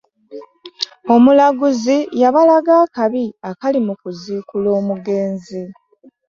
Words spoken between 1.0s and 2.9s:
Omulaguzi y'abalaga